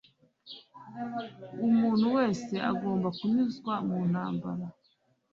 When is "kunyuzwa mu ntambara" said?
3.17-4.65